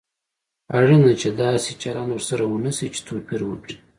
اړینه 0.77 1.03
ده 1.09 1.13
چې 1.21 1.29
داسې 1.43 1.71
چلند 1.83 2.09
ورسره 2.13 2.43
ونشي 2.47 2.87
چې 2.95 3.01
توپير 3.07 3.41
وکړي. 3.45 3.75